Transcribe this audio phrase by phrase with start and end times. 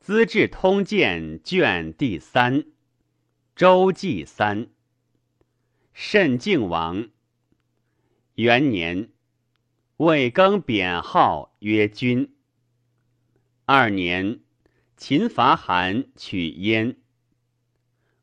[0.00, 2.64] 资治通鉴》卷第三，
[3.54, 4.68] 周记三。
[5.92, 7.10] 慎敬王
[8.36, 9.10] 元年，
[9.98, 12.34] 魏更贬号曰君。
[13.66, 14.40] 二年，
[14.96, 16.96] 秦伐韩，取燕。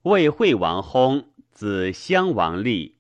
[0.02, 2.98] 魏惠王薨，子襄王立。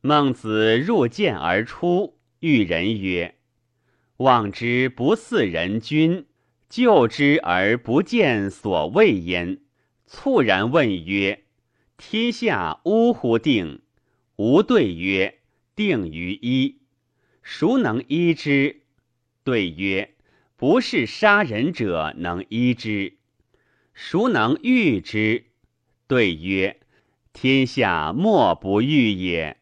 [0.00, 3.40] 孟子入见而出，遇人曰
[4.18, 6.26] ：“望之不似人君。”
[6.72, 9.58] 救之而不见所谓焉，
[10.06, 11.44] 猝然问曰
[11.98, 13.82] ：“天下呜呼定？”
[14.36, 15.40] 吾对曰
[15.76, 16.78] ：“定于一。”
[17.44, 18.84] 孰能医之？
[19.44, 20.14] 对曰
[20.56, 23.18] ：“不是杀人者能医之。”
[23.92, 25.44] 孰能愈之？
[26.06, 26.80] 对曰
[27.34, 29.58] ：“天下莫不愈也。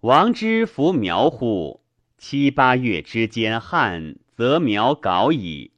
[0.00, 1.82] 王之弗苗乎？
[2.16, 5.72] 七八月之间旱，则苗槁矣。”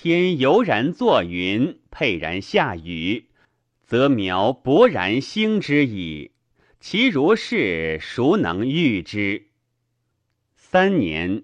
[0.00, 3.24] 天悠然作云，沛然下雨，
[3.84, 6.30] 则苗勃然兴之矣。
[6.78, 9.48] 其如是，孰能御之？
[10.54, 11.42] 三年，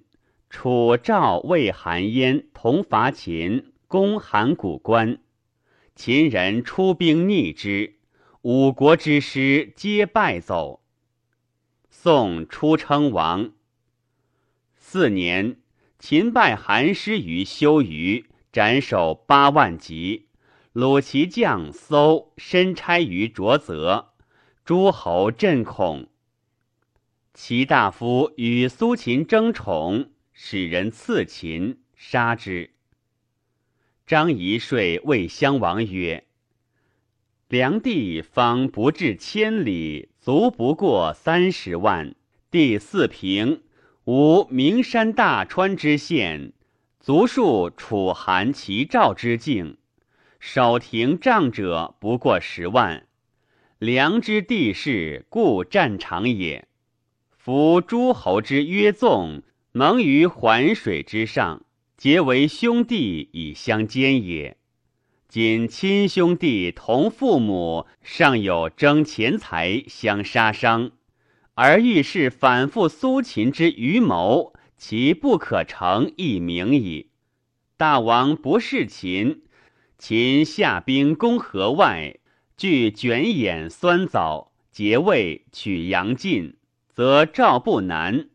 [0.49, 5.19] 楚、赵、魏、韩、燕同伐秦，攻函谷关。
[5.97, 7.95] 秦人出兵逆之，
[8.43, 10.81] 五国之师皆败走。
[11.91, 13.51] 宋初称王。
[14.77, 15.57] 四年，
[15.99, 18.27] 秦败韩师于修余。
[18.55, 20.29] 斩首八万级，
[20.73, 24.13] 虏其将搜身差于卓泽，
[24.65, 26.07] 诸侯震恐。
[27.33, 32.71] 齐大夫与苏秦争宠，使人刺秦，杀之。
[34.07, 36.23] 张仪说魏襄王曰
[37.51, 42.15] ：“梁地方不至千里，足不过三十万，
[42.53, 43.65] 地四平，
[44.05, 46.53] 无名山大川之县。”
[47.05, 49.77] 足数楚、韩、齐、赵之境，
[50.41, 53.07] 守亭仗者不过十万。
[53.79, 56.67] 梁之地势，故战场也。
[57.37, 61.67] 夫诸侯之约纵，盟于环水之上，
[61.99, 64.57] 结为兄弟以相兼也。
[65.29, 70.93] 今亲兄弟同父母，尚有争钱财相杀伤，
[71.53, 74.55] 而欲是反复苏秦之余谋。
[74.87, 77.09] 其不可成一名矣。
[77.79, 79.41] 大王不视秦，
[79.97, 82.19] 秦下兵攻河外，
[82.55, 86.59] 据卷眼酸枣，结魏取阳晋，
[86.93, 88.27] 则赵不南；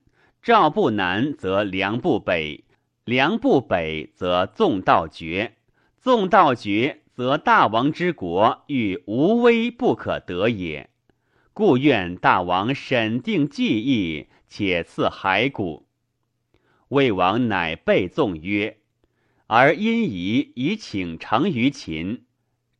[0.42, 2.64] 赵不南，则梁不北；
[3.06, 5.52] 梁不北，则纵道绝；
[6.00, 10.90] 纵道绝，则大王之国欲无危不可得也。
[11.54, 15.86] 故愿大王审定计议，且赐骸骨。
[16.90, 18.80] 魏王乃备纵曰
[19.46, 22.26] ：“而因仪以请成于秦。”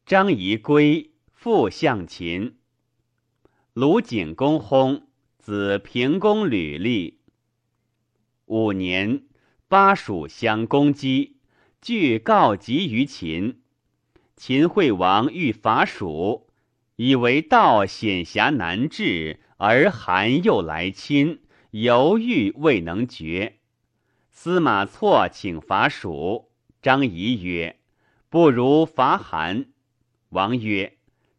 [0.04, 2.58] 张仪归，复向秦。
[3.74, 5.04] 鲁景公薨，
[5.38, 7.20] 子平公履立。
[8.46, 9.26] 五年，
[9.68, 11.38] 巴蜀相攻击，
[11.80, 13.62] 具告急于秦。
[14.36, 16.48] 秦惠王欲伐蜀，
[16.96, 23.59] 以为道险狭难治，而韩又来侵，犹豫未能决。
[24.42, 26.50] 司马错请伐蜀，
[26.82, 27.76] 张仪曰
[28.32, 29.66] ：“不如伐韩。”
[30.32, 30.96] 王曰：“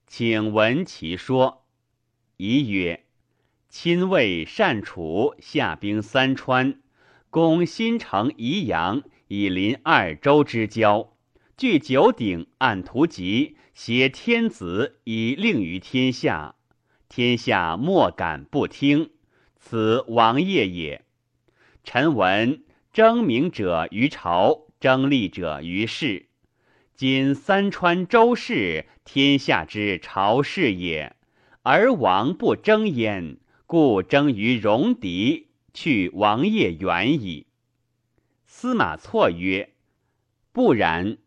[0.07, 1.65] 请闻其说。”
[2.37, 3.07] 仪曰
[3.71, 6.83] ：“亲魏善楚，下兵三川，
[7.31, 11.17] 攻新城宜阳，以临二州之交，
[11.57, 16.55] 据九鼎，按图籍，挟天子以令于天下，
[17.09, 19.13] 天下莫敢不听。
[19.57, 21.07] 此王业也。
[21.83, 22.63] 臣闻。”
[22.93, 26.27] 争名者于朝，争利者于世。
[26.97, 31.15] 今三川周氏，天下之朝氏也，
[31.63, 33.37] 而王不争焉，
[33.67, 37.47] 故争于戎狄，去王业远矣。
[38.45, 39.71] 司马错曰
[40.51, 41.19] ：“不然。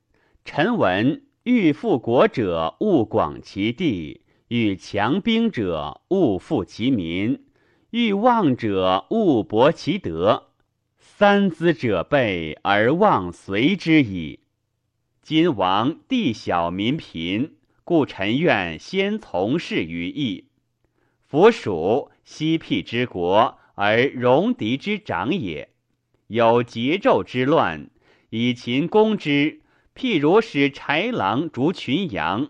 [0.43, 4.19] 臣闻欲富国者，务广其地；
[4.49, 7.37] 欲强兵者，务富其民；
[7.91, 10.49] 欲旺者，务博其德。”
[11.23, 14.41] 三资者备而望随之矣。
[15.21, 17.53] 今王地小民贫，
[17.85, 20.49] 故臣愿先从事于义。
[21.25, 25.69] 夫蜀西僻之国，而戎狄之长也，
[26.27, 27.89] 有桀纣之乱，
[28.29, 29.61] 以秦攻之，
[29.95, 32.49] 譬如使豺狼逐群羊，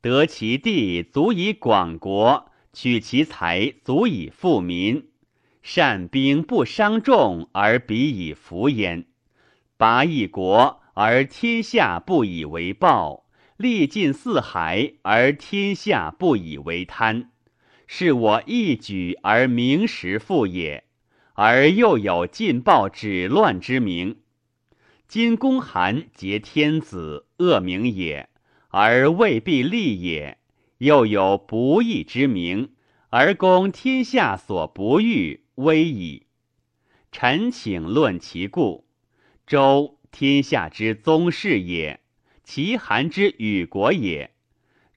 [0.00, 5.06] 得其地足以广国，取其财足以富民。
[5.62, 9.06] 善兵不伤众而彼以服焉，
[9.76, 13.24] 拔一国而天下不以为报；
[13.56, 17.30] 历尽四海，而天下不以为贪。
[17.86, 20.84] 是我一举而名实复也，
[21.34, 24.16] 而又有尽暴止乱之名。
[25.06, 28.28] 今公韩结天子，恶名也，
[28.68, 30.36] 而未必立也；
[30.78, 32.72] 又有不义之名，
[33.10, 36.26] 而攻天下所不欲，危矣。
[37.10, 38.84] 臣请论其故。
[39.46, 42.00] 周天下之宗室也，
[42.44, 44.32] 其韩之与国也。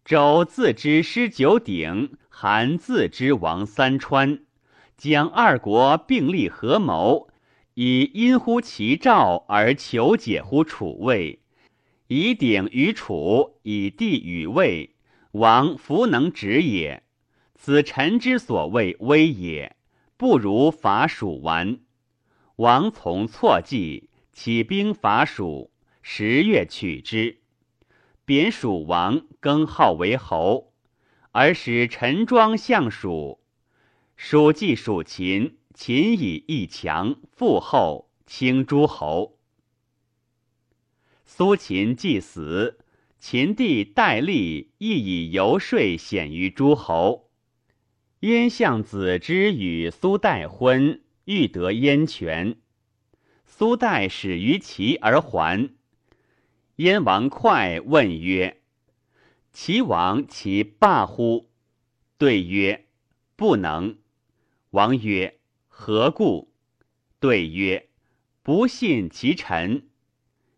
[0.04, 4.42] 周自知失九鼎，韩自知亡三川，
[4.98, 7.30] 将二国并立合谋，
[7.76, 11.40] 以因乎其兆而求解乎楚魏，
[12.08, 14.98] 以鼎与楚，以地与魏，
[15.32, 17.04] 王弗能止也。
[17.64, 19.76] 此臣之所谓危也，
[20.18, 21.80] 不如伐蜀完。
[22.56, 25.70] 王从错计，起兵伐蜀，
[26.02, 27.44] 十月取之。
[28.26, 30.74] 贬蜀王，更号为侯，
[31.34, 33.40] 而使陈庄相蜀。
[34.16, 39.38] 蜀既属秦，秦以义强，复厚，轻诸侯。
[41.26, 42.80] 苏秦既死，
[43.20, 47.28] 秦帝戴笠亦以游说显于诸侯。
[48.22, 52.56] 燕相子之与苏代婚，欲得燕权。
[53.48, 55.72] 苏代始于齐而还。
[56.76, 58.62] 燕王哙问曰
[59.52, 61.50] ：“齐王其霸乎？”
[62.20, 62.86] 对曰
[63.36, 63.98] ：“不能。”
[64.70, 66.54] 王曰：“何故？”
[67.20, 67.90] 对曰
[68.44, 69.90] ：“不信其臣。”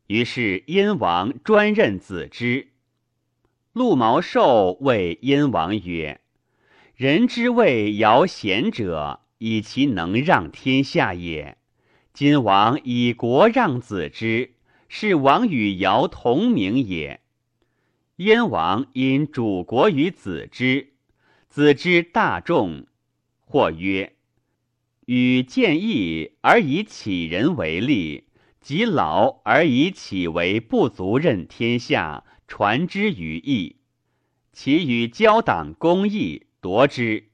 [0.08, 2.74] 于是燕王专任子之。
[3.72, 6.20] 陆毛寿谓燕王曰
[6.96, 11.58] ：“人之谓尧贤者，以其能让天下也。
[12.14, 14.52] 今王以国让子之。”
[14.96, 17.22] 是王与尧同名也。
[18.18, 20.94] 燕王因主国于子之，
[21.50, 22.86] 子之大众，
[23.40, 24.14] 或曰
[25.08, 28.26] ：“与见义而以启人为利，
[28.62, 33.78] 及老而以启为不足任天下，传之于义。
[34.52, 37.26] 其与交党公义，夺之。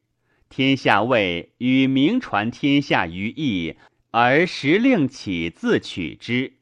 [0.49, 3.75] 天下谓与名传天下于义，
[4.09, 6.53] 而时令起自取之。”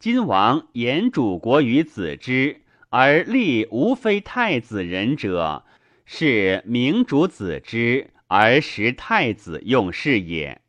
[0.00, 5.66] 今王言主国于子之，而立无非太子人者，
[6.06, 10.62] 是明主子之而实太子用事也。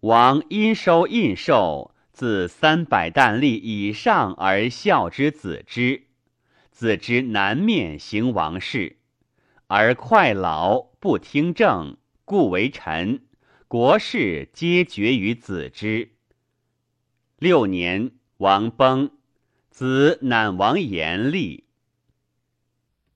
[0.00, 6.04] 王因收印绶，自三百担粟以上而孝之子之，
[6.70, 8.96] 子之南面行王事，
[9.66, 13.22] 而快老不听政，故为臣，
[13.68, 16.12] 国事皆决于子之。
[17.38, 18.12] 六年。
[18.38, 19.12] 王崩，
[19.70, 21.61] 子乃王严立。